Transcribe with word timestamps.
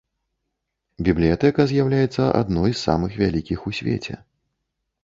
Бібліятэка 1.09 1.61
з'яўляецца 1.73 2.23
адной 2.43 2.71
з 2.75 2.79
самых 2.87 3.11
вялікіх 3.23 3.59
у 3.71 3.79
свеце. 3.83 4.15